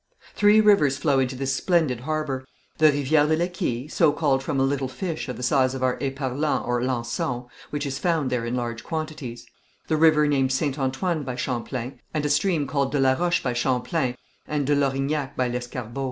[0.33, 2.43] Three rivers flow into this splendid harbour:
[2.79, 5.99] the Rivière de l'Equille, so called from a little fish of the size of our
[5.99, 9.45] éperlan or lançon, which is found there in large quantities;
[9.87, 10.79] the river named St.
[10.79, 14.17] Antoine by Champlain, and a stream called de la Roche by Champlain,
[14.47, 15.99] and de l'Orignac by Lescarbot.